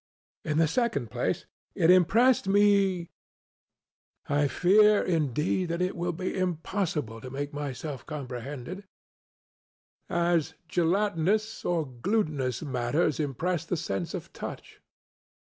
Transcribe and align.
In 0.43 0.57
the 0.57 0.67
second 0.67 1.11
place, 1.11 1.45
it 1.75 1.91
impressed 1.91 2.47
me 2.47 3.11
(I 4.27 4.47
fear, 4.47 5.03
indeed, 5.03 5.67
that 5.69 5.79
it 5.79 5.95
will 5.95 6.11
be 6.11 6.35
impossible 6.35 7.21
to 7.21 7.29
make 7.29 7.53
myself 7.53 8.07
comprehended) 8.07 8.85
as 10.09 10.55
gelatinous 10.67 11.63
or 11.63 11.85
glutinous 11.85 12.63
matters 12.63 13.19
impress 13.19 13.63
the 13.63 13.77
sense 13.77 14.15
of 14.15 14.33
touch. 14.33 14.81